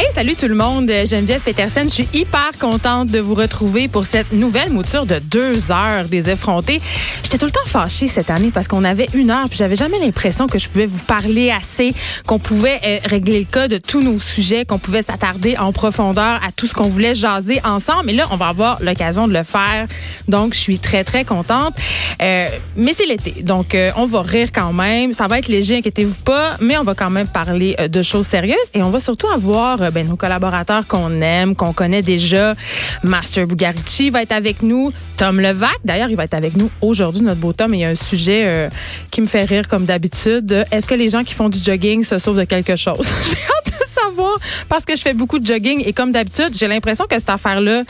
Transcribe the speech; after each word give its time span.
Hey, 0.00 0.06
salut 0.12 0.36
tout 0.36 0.46
le 0.46 0.54
monde. 0.54 0.88
Geneviève 0.88 1.40
Peterson, 1.40 1.82
je 1.82 1.88
suis 1.88 2.08
hyper 2.12 2.52
contente 2.60 3.08
de 3.08 3.18
vous 3.18 3.34
retrouver 3.34 3.88
pour 3.88 4.06
cette 4.06 4.30
nouvelle 4.30 4.70
mouture 4.70 5.06
de 5.06 5.18
deux 5.18 5.72
heures 5.72 6.04
des 6.04 6.30
effrontés. 6.30 6.80
J'étais 7.24 7.36
tout 7.36 7.46
le 7.46 7.50
temps 7.50 7.66
fâchée 7.66 8.06
cette 8.06 8.30
année 8.30 8.52
parce 8.54 8.68
qu'on 8.68 8.84
avait 8.84 9.08
une 9.12 9.32
heure 9.32 9.48
puis 9.48 9.58
j'avais 9.58 9.74
jamais 9.74 9.98
l'impression 9.98 10.46
que 10.46 10.60
je 10.60 10.68
pouvais 10.68 10.86
vous 10.86 11.00
parler 11.00 11.50
assez, 11.50 11.94
qu'on 12.28 12.38
pouvait 12.38 12.78
euh, 12.86 12.98
régler 13.06 13.40
le 13.40 13.44
cas 13.44 13.66
de 13.66 13.78
tous 13.78 14.00
nos 14.00 14.20
sujets, 14.20 14.64
qu'on 14.64 14.78
pouvait 14.78 15.02
s'attarder 15.02 15.56
en 15.56 15.72
profondeur 15.72 16.40
à 16.46 16.52
tout 16.54 16.68
ce 16.68 16.74
qu'on 16.74 16.88
voulait 16.88 17.16
jaser 17.16 17.60
ensemble. 17.64 18.04
Mais 18.06 18.12
là, 18.12 18.28
on 18.30 18.36
va 18.36 18.46
avoir 18.46 18.80
l'occasion 18.80 19.26
de 19.26 19.32
le 19.32 19.42
faire. 19.42 19.88
Donc, 20.28 20.54
je 20.54 20.60
suis 20.60 20.78
très, 20.78 21.02
très 21.02 21.24
contente. 21.24 21.74
Euh, 22.22 22.46
mais 22.76 22.92
c'est 22.96 23.06
l'été. 23.06 23.42
Donc, 23.42 23.74
euh, 23.74 23.90
on 23.96 24.06
va 24.06 24.22
rire 24.22 24.48
quand 24.52 24.72
même. 24.72 25.12
Ça 25.12 25.26
va 25.26 25.38
être 25.38 25.48
léger, 25.48 25.78
inquiétez-vous 25.78 26.22
pas. 26.24 26.56
Mais 26.60 26.78
on 26.78 26.84
va 26.84 26.94
quand 26.94 27.10
même 27.10 27.26
parler 27.26 27.74
euh, 27.80 27.88
de 27.88 28.02
choses 28.02 28.26
sérieuses 28.26 28.56
et 28.74 28.82
on 28.82 28.90
va 28.90 29.00
surtout 29.00 29.28
avoir 29.28 29.87
ben, 29.90 30.06
nos 30.06 30.16
collaborateurs 30.16 30.86
qu'on 30.86 31.20
aime, 31.20 31.54
qu'on 31.54 31.72
connaît 31.72 32.02
déjà. 32.02 32.54
Master 33.02 33.46
Bugarici 33.46 34.10
va 34.10 34.22
être 34.22 34.32
avec 34.32 34.62
nous. 34.62 34.92
Tom 35.16 35.40
Levac, 35.40 35.76
d'ailleurs, 35.84 36.10
il 36.10 36.16
va 36.16 36.24
être 36.24 36.34
avec 36.34 36.56
nous 36.56 36.70
aujourd'hui, 36.80 37.22
notre 37.22 37.40
beau 37.40 37.52
Tom. 37.52 37.74
il 37.74 37.80
y 37.80 37.84
a 37.84 37.88
un 37.88 37.94
sujet 37.94 38.42
euh, 38.44 38.68
qui 39.10 39.20
me 39.20 39.26
fait 39.26 39.44
rire 39.44 39.68
comme 39.68 39.84
d'habitude. 39.84 40.64
Est-ce 40.70 40.86
que 40.86 40.94
les 40.94 41.08
gens 41.08 41.24
qui 41.24 41.34
font 41.34 41.48
du 41.48 41.58
jogging 41.58 42.04
se 42.04 42.18
sauvent 42.18 42.38
de 42.38 42.44
quelque 42.44 42.76
chose? 42.76 43.08
j'ai 43.24 43.36
hâte 43.36 43.80
de 43.80 43.86
savoir 43.86 44.38
parce 44.68 44.84
que 44.84 44.96
je 44.96 45.02
fais 45.02 45.14
beaucoup 45.14 45.38
de 45.38 45.46
jogging 45.46 45.82
et 45.84 45.92
comme 45.92 46.12
d'habitude, 46.12 46.50
j'ai 46.52 46.68
l'impression 46.68 47.06
que 47.06 47.18
cette 47.18 47.30
affaire-là, 47.30 47.82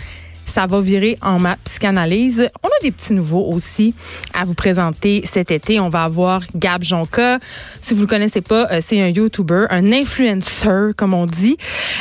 ça 0.48 0.66
va 0.66 0.80
virer 0.80 1.18
en 1.22 1.38
ma 1.38 1.56
psychanalyse. 1.64 2.48
On 2.62 2.68
a 2.68 2.82
des 2.82 2.91
petits 2.91 3.12
nouveaux 3.12 3.52
aussi 3.52 3.94
à 4.34 4.44
vous 4.44 4.55
présenter 4.55 5.22
cet 5.24 5.50
été. 5.50 5.78
On 5.78 5.90
va 5.90 6.05
avoir 6.05 6.42
Gab 6.55 6.82
Jonka. 6.82 7.38
Si 7.80 7.94
vous 7.94 8.02
le 8.02 8.06
connaissez 8.06 8.40
pas, 8.40 8.66
euh, 8.70 8.78
c'est 8.80 9.00
un 9.00 9.08
YouTuber, 9.08 9.66
un 9.70 9.92
influencer, 9.92 10.92
comme 10.96 11.14
on 11.14 11.27
dit. 11.27 11.56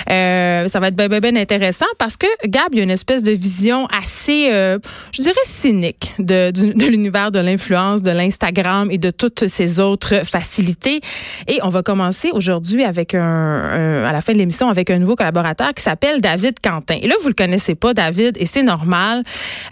Euh, 0.09 0.67
ça 0.67 0.80
va 0.80 0.88
être 0.88 0.95
bien, 0.95 1.09
bien, 1.09 1.20
bien 1.20 1.36
intéressant 1.36 1.86
parce 1.98 2.16
que 2.16 2.28
Gab, 2.45 2.70
il 2.72 2.80
a 2.80 2.84
une 2.84 2.89
espèce 2.89 3.22
de 3.22 3.31
vision 3.31 3.88
assez, 3.88 4.50
euh, 4.52 4.80
je 5.11 5.22
dirais, 5.22 5.36
cynique 5.44 6.14
de, 6.17 6.52
de 6.52 6.86
l'univers 6.86 7.32
de 7.32 7.39
l'influence, 7.39 8.02
de 8.02 8.11
l'Instagram 8.11 8.89
et 8.92 8.98
de 8.98 9.11
toutes 9.11 9.48
ces 9.48 9.80
autres 9.80 10.26
facilités. 10.26 11.02
Et 11.48 11.59
on 11.64 11.70
va 11.70 11.84
commencer 11.84 12.30
aujourd'hui 12.32 12.84
avec 12.84 13.14
un, 13.14 13.22
un, 13.22 14.04
à 14.06 14.14
la 14.14 14.22
fin 14.22 14.34
de 14.34 14.38
l'émission, 14.38 14.70
avec 14.70 14.89
un 14.89 15.00
nouveau 15.00 15.16
collaborateur 15.16 15.73
qui 15.73 15.84
s'appelle 15.84 16.22
David 16.22 16.59
Quentin. 16.64 16.98
Et 17.02 17.08
là, 17.08 17.16
vous 17.22 17.28
le 17.28 17.34
connaissez 17.34 17.76
pas, 17.76 17.94
David 17.94 18.37
et 18.40 18.46
c'est 18.46 18.64
normal 18.64 19.24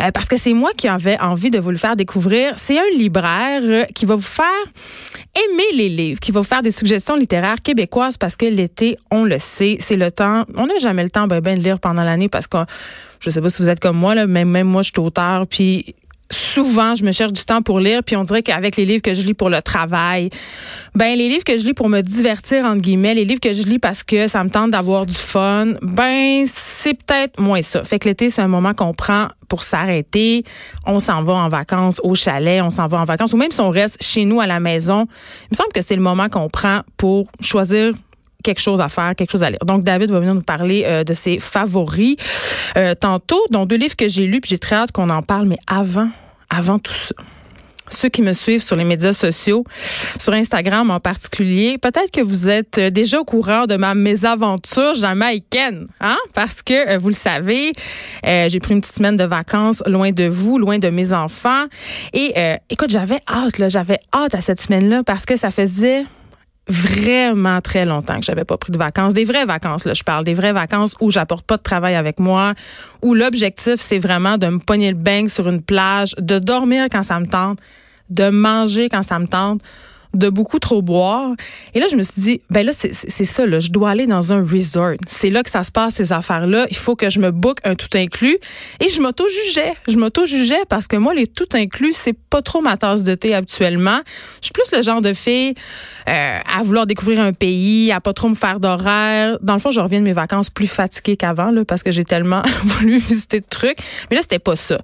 euh, 0.01 0.11
parce 0.11 0.27
que 0.27 0.37
c'est 0.37 0.53
moi 0.53 0.71
qui 0.75 0.87
avais 0.87 1.19
envie 1.19 1.49
de 1.49 1.59
vous 1.59 1.71
le 1.71 1.77
faire 1.77 1.95
découvrir. 1.95 2.53
C'est 2.57 2.77
un 2.77 2.89
libraire 2.95 3.61
euh, 3.63 3.83
qui 3.93 4.05
va 4.05 4.15
vous 4.15 4.21
faire 4.21 4.45
aimer 5.35 5.63
les 5.73 5.89
livres, 5.89 6.19
qui 6.19 6.31
va 6.31 6.41
vous 6.41 6.47
faire 6.47 6.61
des 6.61 6.71
suggestions 6.71 7.15
littéraires 7.15 7.61
québécoises 7.61 8.17
parce 8.17 8.35
que 8.35 8.45
l'été, 8.45 8.97
on 9.11 9.23
le 9.23 9.39
sait, 9.39 9.77
c'est 9.79 9.97
le 9.97 10.11
temps. 10.11 10.45
On 10.55 10.67
n'a 10.67 10.77
jamais 10.77 11.03
le 11.03 11.09
temps 11.09 11.27
ben, 11.27 11.41
ben, 11.41 11.57
de 11.57 11.63
lire 11.63 11.79
pendant 11.79 12.03
l'année 12.03 12.29
parce 12.29 12.47
que 12.47 12.57
je 13.19 13.29
sais 13.29 13.41
pas 13.41 13.49
si 13.49 13.61
vous 13.61 13.69
êtes 13.69 13.79
comme 13.79 13.97
moi 13.97 14.15
là, 14.15 14.27
mais 14.27 14.45
même 14.45 14.67
moi 14.67 14.81
je 14.81 14.91
suis 14.91 14.99
auteur 14.99 15.47
puis 15.47 15.95
souvent, 16.31 16.95
je 16.95 17.03
me 17.03 17.11
cherche 17.11 17.33
du 17.33 17.43
temps 17.45 17.61
pour 17.61 17.79
lire, 17.79 18.03
puis 18.03 18.15
on 18.15 18.23
dirait 18.23 18.41
qu'avec 18.41 18.77
les 18.77 18.85
livres 18.85 19.01
que 19.01 19.13
je 19.13 19.21
lis 19.21 19.33
pour 19.33 19.49
le 19.49 19.61
travail, 19.61 20.29
ben 20.95 21.17
les 21.17 21.29
livres 21.29 21.43
que 21.43 21.57
je 21.57 21.65
lis 21.65 21.73
pour 21.73 21.89
me 21.89 22.01
divertir 22.01 22.65
entre 22.65 22.81
guillemets, 22.81 23.13
les 23.13 23.25
livres 23.25 23.39
que 23.39 23.53
je 23.53 23.63
lis 23.63 23.79
parce 23.79 24.03
que 24.03 24.27
ça 24.27 24.43
me 24.43 24.49
tente 24.49 24.71
d'avoir 24.71 25.05
du 25.05 25.13
fun, 25.13 25.73
ben 25.81 26.43
c'est 26.45 26.93
peut-être 26.93 27.39
moins 27.39 27.61
ça. 27.61 27.83
Fait 27.83 27.99
que 27.99 28.07
l'été, 28.09 28.29
c'est 28.29 28.41
un 28.41 28.47
moment 28.47 28.73
qu'on 28.73 28.93
prend 28.93 29.27
pour 29.47 29.63
s'arrêter. 29.63 30.43
On 30.85 30.99
s'en 30.99 31.23
va 31.23 31.33
en 31.33 31.49
vacances 31.49 32.01
au 32.03 32.15
chalet, 32.15 32.61
on 32.61 32.69
s'en 32.69 32.87
va 32.87 32.99
en 32.99 33.05
vacances, 33.05 33.33
ou 33.33 33.37
même 33.37 33.51
si 33.51 33.61
on 33.61 33.69
reste 33.69 34.01
chez 34.01 34.25
nous 34.25 34.39
à 34.39 34.47
la 34.47 34.59
maison. 34.59 35.07
Il 35.43 35.49
me 35.51 35.55
semble 35.55 35.71
que 35.73 35.81
c'est 35.81 35.95
le 35.95 36.01
moment 36.01 36.29
qu'on 36.29 36.49
prend 36.49 36.81
pour 36.97 37.27
choisir 37.41 37.93
quelque 38.45 38.61
chose 38.61 38.79
à 38.79 38.89
faire, 38.89 39.13
quelque 39.15 39.31
chose 39.31 39.43
à 39.43 39.49
lire. 39.49 39.59
Donc, 39.65 39.83
David 39.83 40.11
va 40.11 40.19
venir 40.19 40.35
nous 40.35 40.41
parler 40.41 40.83
euh, 40.85 41.03
de 41.03 41.13
ses 41.13 41.39
favoris 41.39 42.15
euh, 42.77 42.95
tantôt, 42.95 43.43
dont 43.49 43.65
deux 43.65 43.77
livres 43.77 43.95
que 43.95 44.07
j'ai 44.07 44.27
lus, 44.27 44.39
puis 44.39 44.49
j'ai 44.49 44.59
très 44.59 44.75
hâte 44.75 44.91
qu'on 44.91 45.09
en 45.09 45.21
parle, 45.21 45.47
mais 45.47 45.57
avant, 45.67 46.09
avant 46.49 46.79
tout 46.79 46.93
ça 46.93 47.15
ceux 47.89 48.09
qui 48.09 48.21
me 48.21 48.33
suivent 48.33 48.63
sur 48.63 48.75
les 48.75 48.83
médias 48.83 49.13
sociaux, 49.13 49.63
sur 50.19 50.33
Instagram 50.33 50.89
en 50.89 50.99
particulier, 50.99 51.77
peut-être 51.77 52.11
que 52.11 52.21
vous 52.21 52.49
êtes 52.49 52.79
déjà 52.79 53.19
au 53.19 53.23
courant 53.23 53.65
de 53.65 53.75
ma 53.75 53.95
mésaventure 53.95 54.95
jamaïcaine, 54.95 55.87
hein? 56.01 56.17
Parce 56.33 56.61
que 56.61 56.97
vous 56.97 57.09
le 57.09 57.13
savez, 57.13 57.73
euh, 58.25 58.49
j'ai 58.49 58.59
pris 58.59 58.73
une 58.73 58.81
petite 58.81 58.95
semaine 58.95 59.17
de 59.17 59.23
vacances 59.23 59.83
loin 59.85 60.11
de 60.11 60.27
vous, 60.27 60.57
loin 60.57 60.79
de 60.79 60.89
mes 60.89 61.13
enfants. 61.13 61.65
Et 62.13 62.33
euh, 62.37 62.57
écoute, 62.69 62.89
j'avais 62.89 63.19
hâte, 63.29 63.59
là, 63.59 63.69
j'avais 63.69 63.99
hâte 64.13 64.35
à 64.35 64.41
cette 64.41 64.61
semaine-là 64.61 65.03
parce 65.03 65.25
que 65.25 65.37
ça 65.37 65.51
faisait 65.51 66.05
vraiment 66.67 67.61
très 67.61 67.85
longtemps 67.85 68.19
que 68.19 68.25
j'avais 68.25 68.43
pas 68.43 68.57
pris 68.57 68.71
de 68.71 68.77
vacances, 68.77 69.13
des 69.13 69.23
vraies 69.23 69.45
vacances 69.45 69.85
là, 69.85 69.93
je 69.93 70.03
parle 70.03 70.23
des 70.23 70.33
vraies 70.33 70.53
vacances 70.53 70.95
où 70.99 71.11
j'apporte 71.11 71.45
pas 71.45 71.57
de 71.57 71.61
travail 71.61 71.95
avec 71.95 72.19
moi, 72.19 72.53
où 73.01 73.13
l'objectif 73.13 73.75
c'est 73.77 73.99
vraiment 73.99 74.37
de 74.37 74.47
me 74.47 74.59
pogner 74.59 74.89
le 74.89 74.97
bang 74.97 75.27
sur 75.27 75.47
une 75.47 75.61
plage, 75.61 76.15
de 76.17 76.39
dormir 76.39 76.87
quand 76.91 77.03
ça 77.03 77.19
me 77.19 77.27
tente, 77.27 77.59
de 78.09 78.29
manger 78.29 78.89
quand 78.89 79.03
ça 79.03 79.19
me 79.19 79.27
tente, 79.27 79.61
de 80.15 80.29
beaucoup 80.29 80.59
trop 80.59 80.81
boire. 80.81 81.31
Et 81.73 81.79
là, 81.79 81.87
je 81.89 81.95
me 81.95 82.03
suis 82.03 82.21
dit, 82.21 82.41
ben 82.49 82.65
là, 82.65 82.71
c'est 82.73 82.93
ça, 82.93 83.45
là, 83.45 83.59
je 83.59 83.69
dois 83.69 83.91
aller 83.91 84.07
dans 84.07 84.33
un 84.33 84.41
resort. 84.41 84.93
C'est 85.07 85.29
là 85.29 85.43
que 85.43 85.49
ça 85.49 85.63
se 85.63 85.71
passe, 85.71 85.95
ces 85.95 86.13
affaires-là. 86.13 86.67
Il 86.69 86.77
faut 86.77 86.95
que 86.95 87.09
je 87.09 87.19
me 87.19 87.31
book 87.31 87.59
un 87.63 87.75
tout 87.75 87.89
inclus. 87.95 88.37
Et 88.79 88.89
je 88.89 89.01
m'auto-jugeais. 89.01 89.73
Je 89.87 89.97
m'auto-jugeais 89.97 90.63
parce 90.69 90.87
que 90.87 90.95
moi, 90.95 91.13
les 91.13 91.27
tout 91.27 91.47
inclus, 91.53 91.93
c'est 91.93 92.13
pas 92.13 92.41
trop 92.41 92.61
ma 92.61 92.77
tasse 92.77 93.03
de 93.03 93.15
thé 93.15 93.33
habituellement. 93.33 93.99
Je 94.41 94.47
suis 94.47 94.53
plus 94.53 94.71
le 94.75 94.81
genre 94.81 95.01
de 95.01 95.13
fille 95.13 95.53
euh, 96.09 96.39
à 96.57 96.63
vouloir 96.63 96.85
découvrir 96.85 97.19
un 97.19 97.33
pays, 97.33 97.91
à 97.91 97.99
pas 97.99 98.13
trop 98.13 98.29
me 98.29 98.35
faire 98.35 98.59
d'horaire. 98.59 99.37
Dans 99.41 99.53
le 99.53 99.59
fond, 99.59 99.71
je 99.71 99.79
reviens 99.79 99.99
de 99.99 100.05
mes 100.05 100.13
vacances 100.13 100.49
plus 100.49 100.67
fatiguée 100.67 101.17
qu'avant, 101.17 101.51
parce 101.67 101.83
que 101.83 101.91
j'ai 101.91 102.05
tellement 102.05 102.43
voulu 102.63 102.97
visiter 102.97 103.39
de 103.39 103.45
trucs. 103.49 103.77
Mais 104.09 104.15
là, 104.15 104.21
c'était 104.21 104.39
pas 104.39 104.55
ça. 104.55 104.79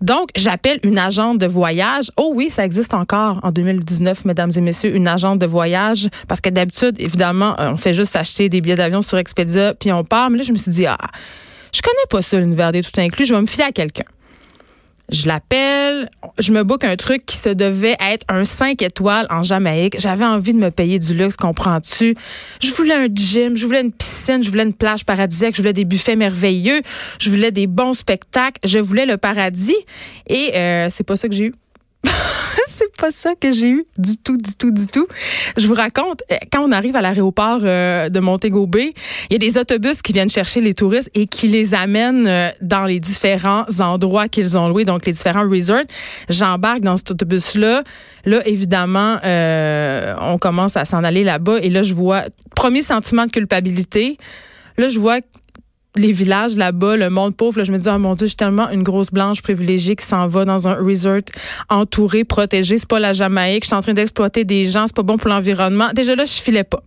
Donc, 0.00 0.30
j'appelle 0.36 0.78
une 0.82 0.98
agente 0.98 1.38
de 1.38 1.46
voyage. 1.46 2.10
Oh 2.16 2.32
oui, 2.34 2.50
ça 2.50 2.64
existe 2.64 2.94
encore 2.94 3.40
en 3.42 3.50
2019, 3.50 4.24
mesdames 4.24 4.50
et 4.56 4.60
messieurs, 4.60 4.94
une 4.94 5.08
agente 5.08 5.38
de 5.38 5.46
voyage. 5.46 6.08
Parce 6.28 6.40
que 6.40 6.50
d'habitude, 6.50 6.96
évidemment, 6.98 7.58
euh, 7.60 7.72
on 7.72 7.76
fait 7.76 7.94
juste 7.94 8.16
acheter 8.16 8.48
des 8.48 8.60
billets 8.60 8.76
d'avion 8.76 9.02
sur 9.02 9.18
Expedia, 9.18 9.74
puis 9.74 9.92
on 9.92 10.04
part. 10.04 10.30
Mais 10.30 10.38
là, 10.38 10.44
je 10.44 10.52
me 10.52 10.58
suis 10.58 10.70
dit, 10.70 10.86
ah, 10.86 10.98
je 11.72 11.82
connais 11.82 12.06
pas 12.10 12.22
ça, 12.22 12.38
l'univers 12.38 12.72
des 12.72 12.82
tout 12.82 12.98
inclus. 13.00 13.24
Je 13.24 13.34
vais 13.34 13.40
me 13.40 13.46
fier 13.46 13.66
à 13.66 13.72
quelqu'un. 13.72 14.04
Je 15.10 15.26
l'appelle, 15.26 16.08
je 16.38 16.52
me 16.52 16.64
book 16.64 16.82
un 16.82 16.96
truc 16.96 17.26
qui 17.26 17.36
se 17.36 17.50
devait 17.50 17.96
être 18.00 18.24
un 18.28 18.44
5 18.44 18.80
étoiles 18.80 19.26
en 19.28 19.42
Jamaïque. 19.42 19.96
J'avais 19.98 20.24
envie 20.24 20.54
de 20.54 20.58
me 20.58 20.70
payer 20.70 20.98
du 20.98 21.14
luxe, 21.14 21.36
comprends-tu? 21.36 22.16
Je 22.60 22.70
voulais 22.72 22.94
un 22.94 23.08
gym, 23.12 23.54
je 23.54 23.66
voulais 23.66 23.82
une 23.82 23.92
piscine, 23.92 24.42
je 24.42 24.48
voulais 24.48 24.62
une 24.62 24.72
plage 24.72 25.04
paradisiaque, 25.04 25.54
je 25.54 25.60
voulais 25.60 25.74
des 25.74 25.84
buffets 25.84 26.16
merveilleux, 26.16 26.80
je 27.20 27.30
voulais 27.30 27.50
des 27.50 27.66
bons 27.66 27.92
spectacles, 27.92 28.60
je 28.64 28.78
voulais 28.78 29.04
le 29.04 29.18
paradis. 29.18 29.76
Et 30.26 30.56
euh, 30.56 30.88
c'est 30.88 31.04
pas 31.04 31.16
ça 31.16 31.28
que 31.28 31.34
j'ai 31.34 31.46
eu. 31.46 31.52
c'est 32.66 32.94
pas 32.96 33.10
ça 33.10 33.34
que 33.34 33.52
j'ai 33.52 33.68
eu 33.68 33.86
du 33.98 34.16
tout, 34.16 34.36
du 34.36 34.54
tout, 34.54 34.70
du 34.70 34.86
tout. 34.86 35.06
Je 35.56 35.66
vous 35.66 35.74
raconte, 35.74 36.22
euh, 36.32 36.36
quand 36.52 36.62
on 36.62 36.72
arrive 36.72 36.96
à 36.96 37.02
l'aéroport 37.02 37.60
euh, 37.62 38.08
de 38.08 38.20
Montego 38.20 38.66
Bay, 38.66 38.94
il 39.30 39.32
y 39.32 39.36
a 39.36 39.38
des 39.38 39.58
autobus 39.58 40.02
qui 40.02 40.12
viennent 40.12 40.30
chercher 40.30 40.60
les 40.60 40.74
touristes 40.74 41.10
et 41.14 41.26
qui 41.26 41.48
les 41.48 41.74
amènent 41.74 42.26
euh, 42.26 42.48
dans 42.60 42.84
les 42.84 42.98
différents 42.98 43.64
endroits 43.80 44.28
qu'ils 44.28 44.56
ont 44.56 44.68
loués, 44.68 44.84
donc 44.84 45.06
les 45.06 45.12
différents 45.12 45.48
resorts. 45.48 45.84
J'embarque 46.28 46.80
dans 46.80 46.96
cet 46.96 47.12
autobus-là. 47.12 47.84
Là, 48.26 48.40
évidemment, 48.46 49.18
on 49.22 50.38
commence 50.38 50.78
à 50.78 50.86
s'en 50.86 51.04
aller 51.04 51.24
là-bas 51.24 51.58
et 51.60 51.68
là, 51.68 51.82
je 51.82 51.92
vois, 51.92 52.22
premier 52.56 52.82
sentiment 52.82 53.26
de 53.26 53.30
culpabilité. 53.30 54.16
Là, 54.78 54.88
je 54.88 54.98
vois 54.98 55.20
les 55.96 56.12
villages 56.12 56.56
là-bas, 56.56 56.96
le 56.96 57.08
monde 57.08 57.36
pauvre, 57.36 57.58
là, 57.58 57.64
je 57.64 57.70
me 57.70 57.78
dis, 57.78 57.88
oh 57.88 57.98
mon 57.98 58.14
Dieu, 58.14 58.26
je 58.26 58.30
suis 58.30 58.36
tellement 58.36 58.68
une 58.70 58.82
grosse 58.82 59.12
blanche 59.12 59.42
privilégiée 59.42 59.94
qui 59.94 60.04
s'en 60.04 60.26
va 60.26 60.44
dans 60.44 60.66
un 60.66 60.74
resort 60.74 61.20
entouré, 61.68 62.24
protégé. 62.24 62.78
C'est 62.78 62.88
pas 62.88 62.98
la 62.98 63.12
Jamaïque. 63.12 63.62
Je 63.64 63.68
suis 63.68 63.76
en 63.76 63.80
train 63.80 63.92
d'exploiter 63.92 64.44
des 64.44 64.64
gens. 64.64 64.86
C'est 64.86 64.96
pas 64.96 65.02
bon 65.02 65.18
pour 65.18 65.28
l'environnement. 65.28 65.90
Déjà 65.94 66.16
là, 66.16 66.24
je 66.24 66.32
filais 66.32 66.64
pas. 66.64 66.82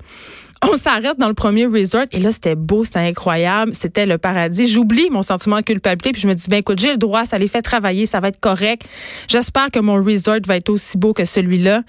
On 0.64 0.76
s'arrête 0.76 1.20
dans 1.20 1.28
le 1.28 1.36
premier 1.36 1.68
resort 1.68 2.06
et 2.12 2.20
là, 2.20 2.32
c'était 2.32 2.56
beau, 2.56 2.84
c'était 2.84 3.00
incroyable, 3.00 3.76
c'était 3.76 4.08
le 4.08 4.18
paradis. 4.18 4.66
J'oublie 4.66 5.08
mon 5.12 5.22
sentiment 5.22 5.58
de 5.58 5.62
culpabilité 5.62 6.12
puis 6.12 6.22
je 6.22 6.28
me 6.28 6.34
dis, 6.34 6.50
ben 6.50 6.58
écoute, 6.58 6.80
j'ai 6.80 6.92
le 6.92 6.98
droit, 6.98 7.26
ça 7.26 7.38
les 7.38 7.48
fait 7.48 7.62
travailler, 7.62 8.08
ça 8.08 8.20
va 8.20 8.30
être 8.30 8.40
correct. 8.40 8.88
J'espère 9.28 9.70
que 9.70 9.80
mon 9.80 10.04
resort 10.04 10.40
va 10.48 10.58
être 10.58 10.70
aussi 10.70 10.98
beau 10.98 11.14
que 11.14 11.26
celui-là. 11.26 11.84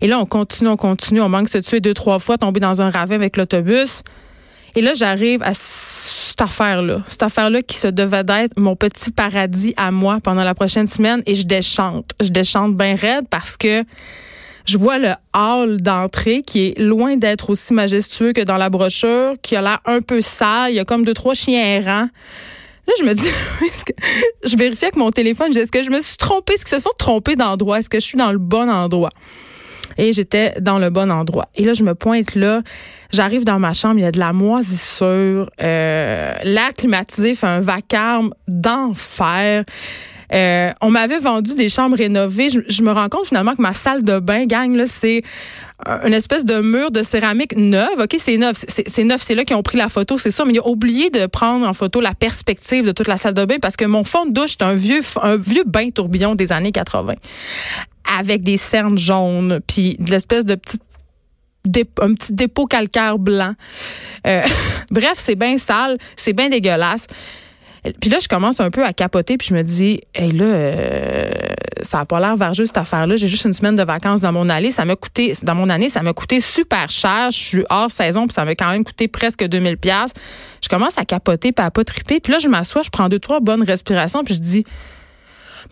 Et 0.00 0.06
là, 0.06 0.20
on 0.20 0.26
continue, 0.26 0.70
on 0.70 0.76
continue, 0.76 1.20
on 1.20 1.28
manque 1.28 1.46
de 1.46 1.50
se 1.50 1.58
tuer 1.58 1.80
deux, 1.80 1.94
trois 1.94 2.20
fois, 2.20 2.38
tomber 2.38 2.60
dans 2.60 2.80
un 2.80 2.90
ravin 2.90 3.16
avec 3.16 3.36
l'autobus. 3.36 4.04
Et 4.74 4.80
là, 4.80 4.94
j'arrive 4.94 5.42
à 5.42 5.52
cette 5.54 6.40
affaire-là, 6.40 7.02
cette 7.08 7.22
affaire-là 7.22 7.62
qui 7.62 7.76
se 7.76 7.88
devait 7.88 8.24
d'être 8.24 8.58
mon 8.58 8.74
petit 8.74 9.10
paradis 9.10 9.74
à 9.76 9.90
moi 9.90 10.18
pendant 10.22 10.44
la 10.44 10.54
prochaine 10.54 10.86
semaine 10.86 11.22
et 11.26 11.34
je 11.34 11.46
déchante. 11.46 12.10
Je 12.20 12.30
déchante 12.30 12.76
bien 12.76 12.94
raide 12.94 13.26
parce 13.30 13.56
que 13.56 13.84
Je 14.64 14.78
vois 14.78 14.98
le 14.98 15.10
hall 15.34 15.80
d'entrée 15.80 16.42
qui 16.42 16.68
est 16.68 16.78
loin 16.78 17.16
d'être 17.16 17.50
aussi 17.50 17.74
majestueux 17.74 18.32
que 18.32 18.42
dans 18.42 18.58
la 18.58 18.70
brochure, 18.70 19.34
qui 19.42 19.56
a 19.56 19.62
l'air 19.62 19.80
un 19.86 20.00
peu 20.00 20.20
sale. 20.20 20.70
Il 20.70 20.76
y 20.76 20.78
a 20.78 20.84
comme 20.84 21.04
deux, 21.04 21.14
trois 21.14 21.34
chiens 21.34 21.60
errants. 21.60 22.08
Là, 22.86 22.94
je 22.98 23.04
me 23.04 23.14
dis, 23.14 23.28
je 24.44 24.56
vérifiais 24.56 24.88
avec 24.88 24.96
mon 24.96 25.10
téléphone, 25.10 25.56
est-ce 25.56 25.70
que 25.70 25.82
je 25.82 25.90
me 25.90 26.00
suis 26.00 26.16
trompée? 26.16 26.54
Est-ce 26.54 26.64
qu'ils 26.64 26.78
se 26.78 26.82
sont 26.84 26.94
trompés 26.96 27.36
d'endroit? 27.36 27.78
Est-ce 27.78 27.88
que 27.88 28.00
je 28.00 28.04
suis 28.04 28.18
dans 28.18 28.32
le 28.32 28.38
bon 28.38 28.68
endroit? 28.70 29.10
Et 29.98 30.12
j'étais 30.12 30.54
dans 30.60 30.78
le 30.78 30.90
bon 30.90 31.10
endroit. 31.10 31.48
Et 31.54 31.64
là, 31.64 31.74
je 31.74 31.82
me 31.82 31.94
pointe 31.94 32.34
là. 32.34 32.62
J'arrive 33.12 33.44
dans 33.44 33.58
ma 33.58 33.74
chambre, 33.74 33.98
il 33.98 34.02
y 34.02 34.06
a 34.06 34.12
de 34.12 34.18
la 34.18 34.32
moisissure. 34.32 35.50
Euh, 35.60 36.34
L'air 36.44 36.72
climatisé 36.76 37.34
fait 37.34 37.46
un 37.46 37.60
vacarme 37.60 38.32
d'enfer. 38.48 39.64
Euh, 40.32 40.70
on 40.80 40.90
m'avait 40.90 41.18
vendu 41.18 41.54
des 41.54 41.68
chambres 41.68 41.96
rénovées. 41.96 42.48
Je, 42.48 42.82
me 42.82 42.90
rends 42.90 43.10
compte 43.10 43.26
finalement 43.26 43.54
que 43.54 43.60
ma 43.60 43.74
salle 43.74 44.02
de 44.02 44.18
bain, 44.18 44.46
gang, 44.46 44.74
là, 44.74 44.86
c'est 44.86 45.22
une 46.04 46.14
espèce 46.14 46.44
de 46.44 46.60
mur 46.60 46.90
de 46.90 47.02
céramique 47.02 47.54
neuve. 47.56 48.00
OK, 48.00 48.14
c'est 48.18 48.38
neuf. 48.38 48.64
C'est 48.68 49.04
neuf. 49.04 49.20
C'est 49.20 49.34
là 49.34 49.44
qu'ils 49.44 49.56
ont 49.56 49.62
pris 49.62 49.76
la 49.76 49.88
photo, 49.88 50.16
c'est 50.16 50.30
ça. 50.30 50.44
Mais 50.46 50.54
ils 50.54 50.60
ont 50.60 50.68
oublié 50.68 51.10
de 51.10 51.26
prendre 51.26 51.66
en 51.66 51.74
photo 51.74 52.00
la 52.00 52.14
perspective 52.14 52.86
de 52.86 52.92
toute 52.92 53.08
la 53.08 53.18
salle 53.18 53.34
de 53.34 53.44
bain 53.44 53.56
parce 53.60 53.76
que 53.76 53.84
mon 53.84 54.04
fond 54.04 54.24
de 54.24 54.32
douche, 54.32 54.52
c'est 54.52 54.62
un 54.62 54.74
vieux, 54.74 55.00
un 55.20 55.36
vieux 55.36 55.64
bain 55.66 55.90
tourbillon 55.90 56.34
des 56.34 56.52
années 56.52 56.72
80 56.72 57.14
avec 58.18 58.42
des 58.42 58.56
cernes 58.56 58.98
jaunes 58.98 59.60
puis 59.66 59.96
de 59.98 60.10
l'espèce 60.10 60.44
de 60.44 60.54
petite 60.54 60.82
un 62.00 62.14
petit 62.14 62.32
dépôt 62.32 62.66
calcaire 62.66 63.18
blanc. 63.18 63.54
Euh, 64.26 64.42
bref, 64.90 65.14
c'est 65.16 65.36
bien 65.36 65.58
sale, 65.58 65.96
c'est 66.16 66.32
bien 66.32 66.48
dégueulasse. 66.48 67.06
Puis 68.00 68.10
là, 68.10 68.18
je 68.20 68.28
commence 68.28 68.60
un 68.60 68.70
peu 68.70 68.84
à 68.84 68.92
capoter, 68.92 69.36
puis 69.36 69.48
je 69.48 69.54
me 69.54 69.62
dis, 69.62 70.00
hey 70.14 70.30
là, 70.30 70.44
euh, 70.44 71.30
ça 71.82 72.00
a 72.00 72.04
pas 72.04 72.20
l'air 72.20 72.36
vargeux 72.36 72.64
cette 72.64 72.78
affaire-là. 72.78 73.16
J'ai 73.16 73.26
juste 73.26 73.44
une 73.44 73.52
semaine 73.52 73.74
de 73.74 73.82
vacances 73.82 74.20
dans 74.20 74.32
mon 74.32 74.48
année. 74.48 74.70
Ça 74.70 74.84
m'a 74.84 74.94
coûté, 74.94 75.32
dans 75.42 75.56
mon 75.56 75.68
année, 75.68 75.88
ça 75.88 76.00
m'a 76.02 76.12
coûté 76.12 76.38
super 76.38 76.92
cher. 76.92 77.32
Je 77.32 77.38
suis 77.38 77.64
hors 77.70 77.90
saison, 77.90 78.28
puis 78.28 78.34
ça 78.34 78.44
m'a 78.44 78.54
quand 78.54 78.70
même 78.70 78.84
coûté 78.84 79.08
presque 79.08 79.44
2000 79.44 79.78
pièces. 79.78 80.12
Je 80.62 80.68
commence 80.68 80.96
à 80.96 81.04
capoter, 81.04 81.50
puis 81.50 81.64
à 81.64 81.72
pas 81.72 81.82
triper. 81.82 82.20
Puis 82.20 82.32
là, 82.32 82.38
je 82.38 82.46
m'assois, 82.46 82.82
je 82.82 82.90
prends 82.90 83.08
deux 83.08 83.18
trois 83.18 83.40
bonnes 83.40 83.64
respirations, 83.64 84.22
puis 84.22 84.34
je 84.34 84.40
dis, 84.40 84.64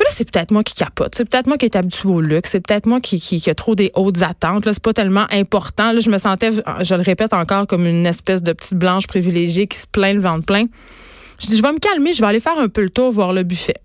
là, 0.04 0.10
c'est 0.10 0.30
peut-être 0.30 0.50
moi 0.50 0.62
qui 0.62 0.74
capote. 0.74 1.14
C'est 1.14 1.24
peut-être 1.24 1.46
moi 1.46 1.58
qui 1.58 1.66
est 1.66 1.76
habitué 1.76 2.08
au 2.08 2.20
luxe. 2.20 2.50
C'est 2.50 2.60
peut-être 2.60 2.86
moi 2.86 3.00
qui, 3.00 3.42
a 3.46 3.54
trop 3.54 3.74
des 3.74 3.90
hautes 3.94 4.22
attentes. 4.22 4.64
Là, 4.64 4.72
c'est 4.72 4.82
pas 4.82 4.92
tellement 4.92 5.26
important. 5.30 5.92
Là, 5.92 6.00
je 6.00 6.10
me 6.10 6.18
sentais, 6.18 6.50
je 6.52 6.94
le 6.94 7.02
répète 7.02 7.32
encore, 7.32 7.66
comme 7.66 7.86
une 7.86 8.06
espèce 8.06 8.42
de 8.42 8.52
petite 8.52 8.78
blanche 8.78 9.06
privilégiée 9.06 9.66
qui 9.66 9.78
se 9.78 9.86
plaint 9.86 10.14
le 10.14 10.20
ventre 10.20 10.46
plein. 10.46 10.66
Je 11.38 11.46
dis, 11.46 11.56
je 11.56 11.62
vais 11.62 11.72
me 11.72 11.78
calmer, 11.78 12.12
je 12.12 12.20
vais 12.20 12.26
aller 12.26 12.40
faire 12.40 12.58
un 12.58 12.68
peu 12.68 12.82
le 12.82 12.90
tour, 12.90 13.10
voir 13.10 13.32
le 13.32 13.42
buffet. 13.42 13.76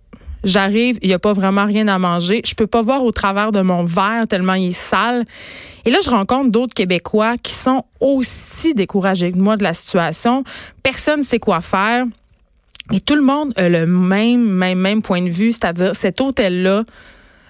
J'arrive, 0.43 0.99
il 1.01 1.07
n'y 1.07 1.13
a 1.13 1.19
pas 1.19 1.33
vraiment 1.33 1.65
rien 1.65 1.87
à 1.87 1.97
manger. 1.97 2.41
Je 2.45 2.53
peux 2.53 2.67
pas 2.67 2.83
voir 2.83 3.03
au 3.03 3.11
travers 3.11 3.51
de 3.51 3.61
mon 3.61 3.83
verre 3.83 4.27
tellement 4.27 4.53
il 4.53 4.69
est 4.69 4.71
sale. 4.71 5.25
Et 5.85 5.89
là, 5.89 5.97
je 6.03 6.09
rencontre 6.09 6.51
d'autres 6.51 6.73
Québécois 6.73 7.37
qui 7.37 7.53
sont 7.53 7.83
aussi 7.99 8.75
découragés 8.75 9.31
que 9.31 9.37
moi 9.37 9.57
de 9.57 9.63
la 9.63 9.73
situation. 9.73 10.43
Personne 10.83 11.21
ne 11.21 11.25
sait 11.25 11.39
quoi 11.39 11.61
faire. 11.61 12.05
Et 12.93 12.99
tout 12.99 13.15
le 13.15 13.21
monde 13.21 13.53
a 13.57 13.67
le 13.67 13.85
même, 13.85 14.45
même, 14.45 14.79
même 14.79 15.01
point 15.01 15.21
de 15.21 15.29
vue, 15.29 15.51
c'est-à-dire 15.51 15.95
cet 15.95 16.21
hôtel-là 16.21 16.83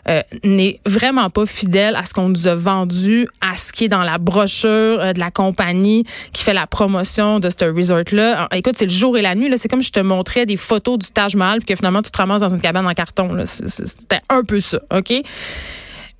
euh, 0.07 0.21
n'est 0.43 0.79
vraiment 0.85 1.31
pas 1.31 1.47
fidèle 1.47 1.95
à 1.95 2.05
ce 2.05 2.13
qu'on 2.13 2.29
nous 2.29 2.47
a 2.47 2.53
vendu, 2.53 3.27
à 3.41 3.57
ce 3.57 3.71
qui 3.71 3.85
est 3.85 3.89
dans 3.89 4.03
la 4.03 4.19
brochure 4.19 4.69
euh, 5.01 5.13
de 5.13 5.19
la 5.19 5.31
compagnie 5.31 6.05
qui 6.31 6.43
fait 6.43 6.53
la 6.53 6.67
promotion 6.67 7.39
de 7.39 7.49
ce 7.49 7.65
resort-là. 7.65 8.47
Écoute, 8.53 8.75
c'est 8.77 8.85
le 8.85 8.91
jour 8.91 9.17
et 9.17 9.23
la 9.23 9.33
nuit. 9.33 9.51
C'est 9.57 9.67
comme 9.67 9.81
je 9.81 9.91
te 9.91 9.99
montrais 9.99 10.45
des 10.45 10.57
photos 10.57 10.99
du 10.99 11.07
Taj 11.09 11.35
Mahal 11.35 11.59
puis 11.59 11.65
que 11.65 11.75
finalement 11.75 12.03
tu 12.03 12.11
te 12.11 12.17
ramasses 12.17 12.41
dans 12.41 12.49
une 12.49 12.61
cabane 12.61 12.85
en 12.85 12.93
carton. 12.93 13.35
C'était 13.45 14.21
un 14.29 14.43
peu 14.43 14.59
ça, 14.59 14.79
OK? 14.95 15.11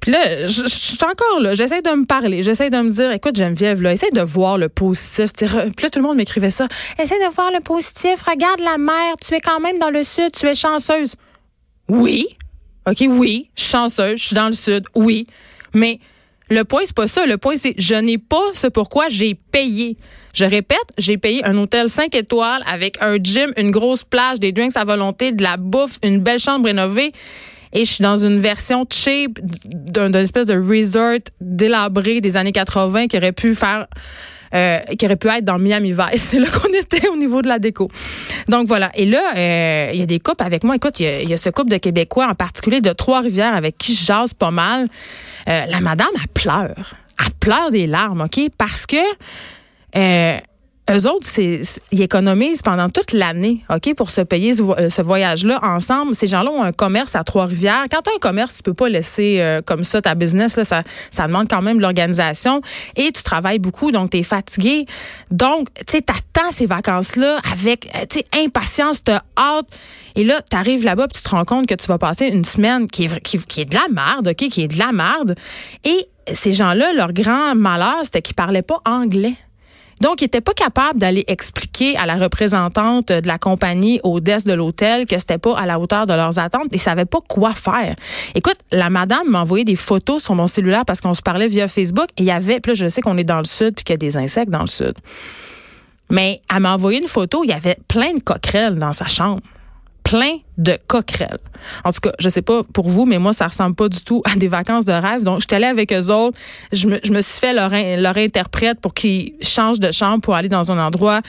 Puis 0.06 0.14
là, 0.14 0.46
je, 0.46 0.68
suis 0.68 0.98
encore 1.04 1.40
là. 1.40 1.56
J'essaie 1.56 1.82
de 1.82 1.90
me 1.90 2.06
parler. 2.06 2.44
J'essaie 2.44 2.70
de 2.70 2.78
me 2.78 2.92
dire, 2.92 3.12
écoute, 3.12 3.36
Geneviève, 3.36 3.82
là, 3.82 3.92
essaie 3.92 4.12
de 4.12 4.22
voir 4.22 4.60
le 4.60 4.70
positif. 4.70 5.34
Puis 5.34 5.48
là, 5.48 5.90
tout 5.90 5.98
le 5.98 6.04
monde 6.04 6.18
m'écrivait 6.18 6.52
ça. 6.52 6.68
Essaie 7.02 7.18
de 7.18 7.34
voir 7.34 7.50
le 7.52 7.60
positif. 7.60 8.22
Regarde 8.22 8.60
la 8.60 8.78
mer. 8.78 9.16
Tu 9.20 9.34
es 9.34 9.42
quand 9.42 9.60
même 9.60 9.80
dans 9.80 9.90
le 9.90 10.04
sud. 10.04 10.32
Tu 10.32 10.46
es 10.46 10.54
chanceuse. 10.54 11.16
Oui. 11.90 12.28
OK, 12.88 13.04
oui, 13.08 13.50
chanceuse, 13.56 14.20
je 14.20 14.26
suis 14.28 14.36
dans 14.36 14.46
le 14.46 14.54
sud, 14.54 14.86
oui. 14.94 15.26
Mais 15.74 16.00
le 16.52 16.64
point, 16.64 16.82
c'est 16.86 16.96
pas 16.96 17.08
ça. 17.08 17.26
Le 17.26 17.38
point, 17.38 17.56
c'est 17.58 17.74
je 17.80 17.96
n'ai 17.96 18.20
pas 18.20 18.44
ce 18.54 18.68
pourquoi 18.68 19.10
j'ai 19.10 19.34
payé. 19.34 19.98
Je 20.36 20.46
répète, 20.46 20.78
j'ai 21.00 21.18
payé 21.18 21.44
un 21.46 21.58
hôtel 21.58 21.90
5 21.90 22.14
étoiles 22.14 22.62
avec 22.68 23.02
un 23.02 23.18
gym, 23.18 23.52
une 23.58 23.72
grosse 23.72 24.04
plage, 24.04 24.40
des 24.40 24.52
drinks 24.52 24.78
à 24.78 24.84
volonté, 24.84 25.32
de 25.32 25.42
la 25.42 25.58
bouffe, 25.58 25.98
une 26.04 26.20
belle 26.20 26.40
chambre 26.40 26.66
rénovée. 26.66 27.12
Et 27.76 27.84
je 27.84 27.92
suis 27.92 28.04
dans 28.04 28.18
une 28.18 28.40
version 28.40 28.86
cheap 28.92 29.40
d'un 29.66 30.12
espèce 30.14 30.48
de 30.48 30.58
resort 30.58 31.20
délabré 31.42 32.22
des 32.22 32.38
années 32.38 32.54
80 32.54 33.08
qui 33.08 33.18
aurait 33.18 33.34
pu 33.34 33.54
faire 33.54 33.88
euh, 34.54 34.80
qui 34.98 35.06
aurait 35.06 35.18
pu 35.18 35.28
être 35.28 35.44
dans 35.44 35.60
Miami 35.60 35.92
Vice. 35.92 36.00
C'est 36.16 36.40
là 36.40 36.48
qu'on 36.48 36.72
était 36.74 37.10
au 37.10 37.18
niveau 37.18 37.42
de 37.42 37.50
la 37.50 37.60
déco. 37.60 37.92
Donc 38.48 38.68
voilà. 38.68 38.90
Et 38.96 39.06
là, 39.06 39.34
euh, 39.36 39.90
il 39.94 40.00
y 40.00 40.04
a 40.04 40.06
des 40.06 40.20
couples 40.20 40.44
avec 40.44 40.64
moi. 40.64 40.78
Écoute, 40.78 41.02
il 41.02 41.30
y, 41.30 41.34
a 41.34 41.38
ce 41.38 41.50
couple 41.50 41.72
de 41.72 41.78
Québécois, 41.78 42.28
en 42.30 42.34
particulier 42.36 42.80
de 42.80 42.94
Trois-Rivières, 42.94 43.54
avec 43.54 43.78
qui 43.78 43.94
je 43.94 44.06
jase 44.06 44.34
pas 44.34 44.52
mal. 44.52 44.88
Euh, 45.50 45.66
la 45.66 45.82
madame, 45.82 46.08
elle 46.16 46.28
pleure. 46.30 46.96
Elle 47.20 47.34
pleure 47.42 47.72
des 47.72 47.88
larmes, 47.88 48.22
OK? 48.22 48.40
Parce 48.58 48.86
que 48.86 48.96
eux 50.92 51.08
autres, 51.08 51.26
c'est, 51.26 51.62
ils 51.92 52.02
économisent 52.04 52.62
pendant 52.62 52.90
toute 52.90 53.12
l'année, 53.12 53.66
OK, 53.74 53.96
pour 53.96 54.12
se 54.12 54.22
payer 54.22 54.54
ce, 54.54 54.62
euh, 54.62 55.04
voyage-là 55.04 55.60
ensemble. 55.64 56.14
Ces 56.14 56.28
gens-là 56.28 56.52
ont 56.52 56.62
un 56.62 56.72
commerce 56.72 57.16
à 57.16 57.24
Trois-Rivières. 57.24 57.86
Quand 57.90 58.04
tu 58.04 58.12
as 58.12 58.14
un 58.16 58.20
commerce, 58.20 58.58
tu 58.58 58.64
peux 58.64 58.76
pas 58.76 58.88
laisser 58.88 59.38
euh, 59.40 59.62
comme 59.64 59.84
ça 59.84 60.04
ta 60.04 60.14
business. 60.14 60.58
Là, 60.58 60.64
ça, 60.64 60.84
ça 61.10 61.26
demande 61.26 61.48
quand 61.50 61.64
même 61.64 61.80
l'organisation. 61.80 62.62
Et 62.96 63.12
tu 63.12 63.24
travailles 63.24 63.58
beaucoup, 63.58 63.92
donc 63.92 64.12
tu 64.12 64.18
es 64.18 64.24
fatigué. 64.24 64.86
Donc, 65.32 65.70
tu 65.74 65.84
sais, 65.94 66.02
t'attends 66.02 66.52
ces 66.52 66.68
vacances-là 66.68 67.40
avec, 67.52 67.88
euh, 67.96 68.06
tu 68.08 68.20
sais, 68.20 68.26
impatience, 68.46 69.04
t'as 69.04 69.22
hâte. 69.38 69.68
Et 70.16 70.24
là, 70.24 70.40
tu 70.50 70.56
arrives 70.56 70.84
là-bas 70.84 71.08
puis 71.08 71.20
tu 71.20 71.28
te 71.28 71.36
rends 71.36 71.46
compte 71.46 71.66
que 71.68 71.76
tu 71.76 71.88
vas 71.88 71.98
passer 71.98 72.28
une 72.28 72.46
semaine 72.46 72.88
qui 72.88 73.06
est, 73.06 73.20
qui, 73.22 73.40
qui 73.40 73.62
est 73.62 73.66
de 73.66 73.76
la 73.76 73.88
merde, 73.90 74.28
OK, 74.28 74.50
qui 74.50 74.62
est 74.62 74.68
de 74.68 74.78
la 74.78 74.92
merde. 74.92 75.36
Et 75.84 76.08
ces 76.32 76.54
gens-là, 76.54 76.94
leur 76.94 77.12
grand 77.12 77.56
malheur, 77.56 78.00
c'était 78.04 78.22
qu'ils 78.22 78.36
parlaient 78.36 78.62
pas 78.62 78.82
anglais. 78.86 79.34
Donc, 80.02 80.22
il 80.22 80.26
n'était 80.26 80.42
pas 80.42 80.54
capable 80.54 81.00
d'aller 81.00 81.24
expliquer 81.28 81.98
à 81.98 82.06
la 82.06 82.16
représentante 82.16 83.10
de 83.10 83.28
la 83.28 83.38
compagnie 83.38 84.00
au 84.04 84.20
desk 84.20 84.46
de 84.46 84.54
l'hôtel 84.54 85.06
que 85.06 85.18
c'était 85.18 85.38
pas 85.38 85.58
à 85.58 85.66
la 85.66 85.80
hauteur 85.80 86.06
de 86.06 86.14
leurs 86.14 86.38
attentes 86.38 86.68
et 86.72 86.78
savait 86.78 87.06
pas 87.06 87.20
quoi 87.28 87.54
faire. 87.54 87.96
Écoute, 88.36 88.58
la 88.72 88.90
madame 88.90 89.30
m'a 89.30 89.42
envoyé 89.42 89.64
des 89.64 89.76
photos 89.76 90.24
sur 90.24 90.36
mon 90.36 90.48
cellulaire 90.48 90.86
parce 90.86 91.02
qu'on 91.02 91.14
se 91.14 91.22
parlait 91.22 91.48
via 91.48 91.68
Facebook 91.68 92.08
et 92.18 92.24
il 92.24 92.26
y 92.26 92.32
avait, 92.32 92.60
puis 92.60 92.72
là, 92.72 92.76
je 92.76 92.90
sais 92.90 93.02
qu'on 93.02 93.18
est 93.18 93.24
dans 93.24 93.40
le 93.40 93.46
sud 93.46 93.76
puis 93.76 93.84
qu'il 93.84 93.94
y 93.94 93.96
a 93.96 93.98
des 93.98 94.18
insectes 94.18 94.52
dans 94.52 94.62
le 94.62 94.68
sud. 94.68 94.94
Mais 96.10 96.42
elle 96.54 96.62
m'a 96.62 96.76
envoyé 96.76 97.00
une 97.02 97.08
photo, 97.08 97.44
il 97.44 97.50
y 97.50 97.54
avait 97.54 97.78
plein 97.88 98.14
de 98.14 98.20
coquerelles 98.20 98.78
dans 98.78 98.94
sa 98.94 99.08
chambre 99.08 99.42
plein 100.06 100.38
de 100.60 100.78
coquerelles. 100.88 101.40
En 101.84 101.92
tout 101.92 102.00
cas, 102.00 102.12
je 102.20 102.30
sais 102.30 102.44
pas 102.44 102.64
pour 102.64 102.88
vous, 102.88 103.06
mais 103.06 103.18
moi, 103.18 103.34
ça 103.34 103.48
ressemble 103.48 103.76
pas 103.76 103.90
du 103.90 104.02
tout 104.04 104.22
à 104.24 104.36
des 104.36 104.48
vacances 104.48 104.86
de 104.86 104.94
rêve. 104.94 105.24
Donc, 105.24 105.42
je 105.42 105.48
suis 105.50 105.56
allée 105.56 105.66
avec 105.66 105.92
eux 105.92 106.12
autres. 106.12 106.38
Je 106.72 106.88
me, 106.88 107.00
je 107.04 107.12
suis 107.22 107.40
fait 107.40 107.54
leur 107.54 108.18
interprète 108.18 108.80
pour 108.80 108.94
qu'ils 108.94 109.34
changent 109.42 109.80
de 109.80 109.92
chambre 109.92 110.22
pour 110.22 110.36
aller 110.36 110.48
dans 110.48 110.72
un 110.72 110.78
endroit 110.78 111.22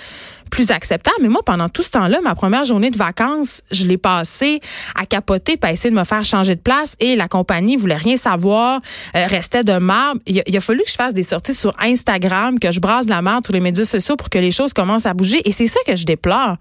plus 0.51 0.71
acceptable. 0.71 1.17
Mais 1.21 1.29
moi, 1.29 1.43
pendant 1.45 1.69
tout 1.69 1.83
ce 1.83 1.91
temps-là, 1.93 2.21
ma 2.23 2.35
première 2.35 2.65
journée 2.65 2.91
de 2.91 2.97
vacances, 2.97 3.63
je 3.71 3.87
l'ai 3.87 3.99
passée 3.99 4.61
à 4.95 5.07
capoter, 5.07 5.57
pas 5.57 5.73
essayer 5.73 5.91
de 5.91 5.99
me 5.99 6.05
faire 6.05 6.25
changer 6.25 6.55
de 6.55 6.61
place. 6.61 6.97
Et 7.01 7.17
la 7.17 7.29
compagnie 7.29 7.77
voulait 7.77 7.97
rien 7.97 8.17
savoir, 8.17 8.81
euh, 9.17 9.27
restait 9.27 9.63
de 9.63 9.79
marbre. 9.79 10.21
Il, 10.27 10.57
a 10.57 10.61
fallu 10.61 10.83
que 10.85 10.91
je 10.91 10.95
fasse 10.95 11.15
des 11.15 11.23
sorties 11.23 11.55
sur 11.55 11.73
Instagram, 11.81 12.59
que 12.59 12.71
je 12.71 12.81
brasse 12.81 13.07
la 13.07 13.23
marde 13.23 13.45
sur 13.45 13.55
les 13.55 13.61
médias 13.61 13.85
sociaux 13.85 14.17
pour 14.17 14.31
que 14.31 14.39
les 14.39 14.51
choses 14.51 14.73
commencent 14.73 15.07
à 15.07 15.15
bouger. 15.15 15.41
Et 15.49 15.53
c'est 15.53 15.67
ça 15.67 15.81
que 15.87 15.97
je 15.97 16.05
déplore. 16.05 16.57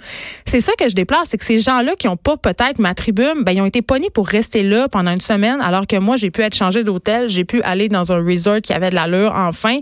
C'est 0.46 0.62
ça 0.62 0.74
que 0.78 0.90
je 0.90 0.96
déplore, 0.96 1.24
c'est 1.26 1.38
que 1.38 1.46
ces 1.46 1.58
gens-là 1.58 1.94
qui 1.98 2.08
ont 2.08 2.18
pas 2.18 2.38
peut-être 2.38 2.80
ma 2.80 2.94
tribune, 2.94 3.44
ben, 3.44 3.52
ils 3.52 3.62
ont 3.62 3.66
été 3.66 3.82
pognés 3.82 4.10
pour 4.10 4.28
rester 4.28 4.64
là 4.64 4.88
pendant 4.90 5.12
une 5.12 5.22
semaine, 5.22 5.62
alors 5.62 5.88
que 5.88 5.96
moi, 5.98 6.16
j'ai 6.16 6.32
pu 6.32 6.42
être 6.42 6.56
changé 6.56 6.84
d'hôtel, 6.84 7.30
j'ai 7.30 7.46
pu 7.46 7.62
aller 7.64 7.90
dans 7.90 8.12
un 8.12 8.24
resort 8.24 8.62
qui 8.62 8.74
avait 8.74 8.90
de 8.90 8.96
l'allure, 8.96 9.34
enfin. 9.36 9.80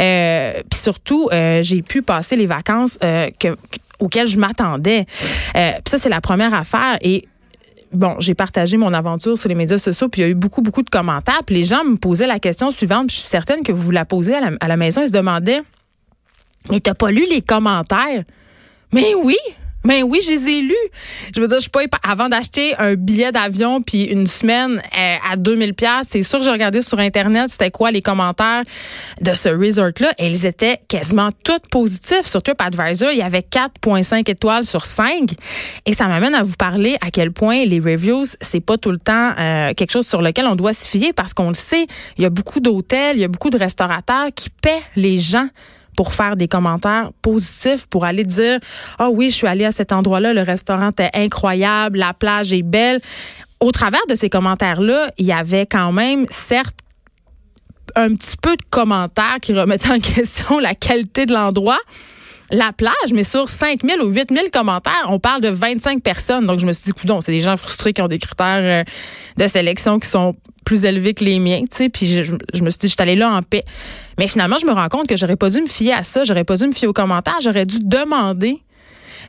Euh, 0.00 0.52
Puis 0.70 0.80
surtout, 0.80 1.28
euh, 1.32 1.62
j'ai 1.62 1.82
pu 1.82 2.02
passer 2.02 2.36
les 2.36 2.46
vacances 2.46 2.98
euh, 3.04 3.28
auquel 3.98 4.26
je 4.26 4.38
m'attendais. 4.38 5.06
Euh, 5.56 5.72
ça, 5.86 5.98
c'est 5.98 6.08
la 6.08 6.20
première 6.20 6.54
affaire. 6.54 6.98
Et 7.00 7.28
bon, 7.92 8.16
j'ai 8.18 8.34
partagé 8.34 8.76
mon 8.76 8.92
aventure 8.92 9.38
sur 9.38 9.48
les 9.48 9.54
médias 9.54 9.78
sociaux, 9.78 10.08
puis 10.08 10.22
il 10.22 10.24
y 10.24 10.28
a 10.28 10.30
eu 10.30 10.34
beaucoup, 10.34 10.62
beaucoup 10.62 10.82
de 10.82 10.90
commentaires. 10.90 11.42
Puis 11.46 11.56
les 11.56 11.64
gens 11.64 11.84
me 11.84 11.96
posaient 11.96 12.26
la 12.26 12.38
question 12.38 12.70
suivante, 12.70 13.08
puis 13.08 13.16
je 13.16 13.20
suis 13.20 13.28
certaine 13.28 13.62
que 13.62 13.72
vous 13.72 13.90
la 13.90 14.04
posez 14.04 14.34
à 14.34 14.40
la, 14.40 14.50
à 14.60 14.68
la 14.68 14.76
maison. 14.76 15.02
Ils 15.02 15.08
se 15.08 15.12
demandaient, 15.12 15.62
mais 16.70 16.80
t'as 16.80 16.94
pas 16.94 17.10
lu 17.10 17.24
les 17.30 17.42
commentaires? 17.42 18.24
Mais 18.92 19.14
oui, 19.14 19.38
Ben 19.84 20.02
oui, 20.04 20.20
je 20.24 20.30
les 20.30 20.48
ai 20.48 20.60
lus. 20.62 20.74
Je 21.34 21.40
veux 21.40 21.48
dire, 21.48 21.56
je 21.56 21.62
suis 21.62 21.70
pas 21.70 21.80
avant 22.02 22.28
d'acheter 22.28 22.74
un 22.78 22.94
billet 22.94 23.32
d'avion 23.32 23.82
puis 23.82 24.04
une 24.04 24.26
semaine 24.26 24.80
euh, 24.96 25.16
à 25.30 25.36
2000 25.36 25.74
pièces, 25.74 26.08
c'est 26.10 26.22
sûr 26.22 26.38
que 26.38 26.44
j'ai 26.44 26.50
regardé 26.50 26.82
sur 26.82 26.98
internet 26.98 27.48
c'était 27.48 27.70
quoi 27.70 27.90
les 27.90 28.02
commentaires 28.02 28.62
de 29.20 29.34
ce 29.34 29.48
resort 29.48 29.90
là 30.00 30.12
et 30.18 30.26
ils 30.26 30.46
étaient 30.46 30.78
quasiment 30.88 31.30
tous 31.44 31.58
positifs 31.70 32.26
sur 32.26 32.42
TripAdvisor, 32.42 33.10
il 33.12 33.18
y 33.18 33.22
avait 33.22 33.40
4.5 33.40 34.30
étoiles 34.30 34.64
sur 34.64 34.84
5 34.84 35.32
et 35.86 35.92
ça 35.92 36.06
m'amène 36.06 36.34
à 36.34 36.42
vous 36.42 36.56
parler 36.56 36.96
à 37.00 37.10
quel 37.10 37.32
point 37.32 37.64
les 37.64 37.80
reviews, 37.80 38.24
c'est 38.40 38.60
pas 38.60 38.78
tout 38.78 38.90
le 38.90 38.98
temps 38.98 39.32
euh, 39.38 39.72
quelque 39.74 39.92
chose 39.92 40.06
sur 40.06 40.22
lequel 40.22 40.46
on 40.46 40.56
doit 40.56 40.72
se 40.72 40.88
fier 40.88 41.12
parce 41.14 41.34
qu'on 41.34 41.48
le 41.48 41.54
sait, 41.54 41.86
il 42.16 42.22
y 42.22 42.26
a 42.26 42.30
beaucoup 42.30 42.60
d'hôtels, 42.60 43.16
il 43.16 43.20
y 43.20 43.24
a 43.24 43.28
beaucoup 43.28 43.50
de 43.50 43.58
restaurateurs 43.58 44.28
qui 44.34 44.50
paient 44.50 44.82
les 44.96 45.18
gens 45.18 45.48
pour 45.96 46.14
faire 46.14 46.36
des 46.36 46.48
commentaires 46.48 47.10
positifs, 47.22 47.86
pour 47.86 48.04
aller 48.04 48.24
dire 48.24 48.58
ah 48.98 49.10
oui, 49.10 49.30
je 49.30 49.36
suis 49.36 49.46
allé 49.46 49.64
à 49.64 49.72
cet 49.72 49.92
endroit-là, 49.92 50.32
le 50.32 50.42
restaurant 50.42 50.90
était 50.90 51.10
incroyable, 51.14 51.98
la 51.98 52.14
plage 52.14 52.52
est 52.52 52.62
belle. 52.62 53.00
Au 53.60 53.70
travers 53.70 54.04
de 54.08 54.14
ces 54.14 54.28
commentaires-là, 54.28 55.10
il 55.18 55.26
y 55.26 55.32
avait 55.32 55.66
quand 55.66 55.92
même 55.92 56.26
certes 56.30 56.76
un 57.94 58.14
petit 58.14 58.36
peu 58.40 58.56
de 58.56 58.62
commentaires 58.70 59.38
qui 59.40 59.52
remettaient 59.52 59.90
en 59.90 60.00
question 60.14 60.58
la 60.58 60.74
qualité 60.74 61.26
de 61.26 61.32
l'endroit 61.32 61.78
la 62.52 62.72
plage, 62.72 63.12
mais 63.14 63.24
sur 63.24 63.48
5 63.48 63.80
000 63.82 64.02
ou 64.04 64.10
8 64.10 64.28
000 64.30 64.46
commentaires, 64.52 65.06
on 65.08 65.18
parle 65.18 65.40
de 65.40 65.48
25 65.48 66.02
personnes. 66.02 66.46
Donc, 66.46 66.60
je 66.60 66.66
me 66.66 66.72
suis 66.72 66.92
dit, 66.92 67.06
non, 67.06 67.20
c'est 67.20 67.32
des 67.32 67.40
gens 67.40 67.56
frustrés 67.56 67.92
qui 67.92 68.02
ont 68.02 68.08
des 68.08 68.18
critères 68.18 68.60
euh, 68.60 68.84
de 69.42 69.48
sélection 69.48 69.98
qui 69.98 70.08
sont 70.08 70.36
plus 70.64 70.84
élevés 70.84 71.14
que 71.14 71.24
les 71.24 71.38
miens, 71.38 71.60
tu 71.62 71.76
sais. 71.76 71.88
Puis 71.88 72.06
je, 72.06 72.22
je, 72.22 72.62
me 72.62 72.70
suis 72.70 72.78
dit, 72.78 72.88
je 72.88 72.92
suis 72.92 72.96
allée 72.98 73.16
là 73.16 73.32
en 73.32 73.42
paix. 73.42 73.64
Mais 74.18 74.28
finalement, 74.28 74.58
je 74.60 74.66
me 74.66 74.72
rends 74.72 74.88
compte 74.88 75.08
que 75.08 75.16
j'aurais 75.16 75.36
pas 75.36 75.50
dû 75.50 75.60
me 75.62 75.66
fier 75.66 75.92
à 75.92 76.02
ça. 76.02 76.24
J'aurais 76.24 76.44
pas 76.44 76.56
dû 76.56 76.66
me 76.66 76.72
fier 76.72 76.86
aux 76.86 76.92
commentaires. 76.92 77.38
J'aurais 77.42 77.66
dû 77.66 77.78
demander 77.80 78.60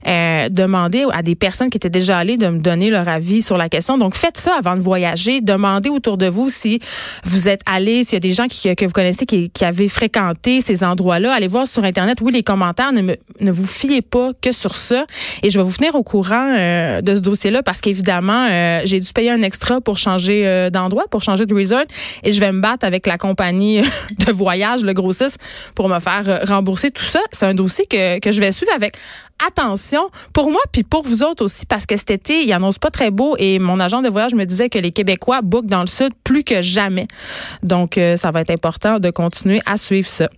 euh, 0.07 0.49
demander 0.49 1.05
à 1.11 1.21
des 1.21 1.35
personnes 1.35 1.69
qui 1.69 1.77
étaient 1.77 1.89
déjà 1.89 2.17
allées 2.17 2.37
de 2.37 2.47
me 2.47 2.59
donner 2.59 2.89
leur 2.89 3.07
avis 3.07 3.41
sur 3.41 3.57
la 3.57 3.69
question. 3.69 3.97
Donc, 3.97 4.15
faites 4.15 4.37
ça 4.37 4.55
avant 4.57 4.75
de 4.75 4.81
voyager. 4.81 5.41
Demandez 5.41 5.89
autour 5.89 6.17
de 6.17 6.27
vous 6.27 6.49
si 6.49 6.79
vous 7.23 7.49
êtes 7.49 7.61
allé, 7.65 8.03
s'il 8.03 8.13
y 8.13 8.17
a 8.17 8.19
des 8.19 8.33
gens 8.33 8.47
qui, 8.47 8.75
que 8.75 8.85
vous 8.85 8.91
connaissez 8.91 9.25
qui, 9.25 9.49
qui 9.49 9.65
avaient 9.65 9.87
fréquenté 9.87 10.61
ces 10.61 10.83
endroits-là. 10.83 11.33
Allez 11.33 11.47
voir 11.47 11.67
sur 11.67 11.83
Internet. 11.83 12.19
Oui, 12.21 12.31
les 12.31 12.43
commentaires, 12.43 12.91
ne, 12.91 13.01
ne 13.39 13.51
vous 13.51 13.65
fiez 13.65 14.01
pas 14.01 14.31
que 14.41 14.51
sur 14.51 14.75
ça. 14.75 15.05
Et 15.41 15.49
je 15.49 15.59
vais 15.59 15.63
vous 15.63 15.73
tenir 15.73 15.95
au 15.95 16.03
courant 16.03 16.53
euh, 16.55 17.01
de 17.01 17.15
ce 17.15 17.21
dossier-là 17.21 17.63
parce 17.63 17.81
qu'évidemment, 17.81 18.47
euh, 18.49 18.81
j'ai 18.85 18.99
dû 18.99 19.11
payer 19.13 19.31
un 19.31 19.41
extra 19.41 19.81
pour 19.81 19.97
changer 19.97 20.45
euh, 20.45 20.69
d'endroit, 20.69 21.05
pour 21.09 21.23
changer 21.23 21.45
de 21.45 21.53
resort. 21.53 21.85
Et 22.23 22.31
je 22.31 22.39
vais 22.39 22.51
me 22.51 22.61
battre 22.61 22.85
avec 22.85 23.07
la 23.07 23.17
compagnie 23.17 23.81
de 24.25 24.31
voyage, 24.31 24.83
le 24.83 24.93
grossiste, 24.93 25.37
pour 25.75 25.89
me 25.89 25.99
faire 25.99 26.41
rembourser 26.47 26.91
tout 26.91 27.03
ça. 27.03 27.19
C'est 27.31 27.45
un 27.45 27.53
dossier 27.53 27.85
que, 27.85 28.19
que 28.19 28.31
je 28.31 28.39
vais 28.39 28.51
suivre 28.51 28.73
avec 28.75 28.95
attention 29.45 29.92
pour 30.33 30.51
moi 30.51 30.61
puis 30.71 30.83
pour 30.83 31.03
vous 31.03 31.23
autres 31.23 31.43
aussi 31.43 31.65
parce 31.65 31.85
que 31.85 31.97
cet 31.97 32.11
été, 32.11 32.43
il 32.43 32.53
annonce 32.53 32.77
pas 32.77 32.91
très 32.91 33.11
beau 33.11 33.35
et 33.37 33.59
mon 33.59 33.79
agent 33.79 34.01
de 34.01 34.09
voyage 34.09 34.33
me 34.33 34.45
disait 34.45 34.69
que 34.69 34.79
les 34.79 34.91
Québécois 34.91 35.41
bookent 35.41 35.67
dans 35.67 35.81
le 35.81 35.87
sud 35.87 36.13
plus 36.23 36.43
que 36.43 36.61
jamais. 36.61 37.07
Donc, 37.61 37.97
euh, 37.97 38.17
ça 38.17 38.31
va 38.31 38.41
être 38.41 38.51
important 38.51 38.99
de 38.99 39.09
continuer 39.09 39.59
à 39.65 39.77
suivre 39.77 40.07
ça. 40.07 40.29